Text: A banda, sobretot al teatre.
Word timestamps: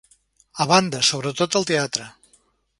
A 0.65 0.65
banda, 0.71 1.03
sobretot 1.11 1.61
al 1.61 1.71
teatre. 1.73 2.11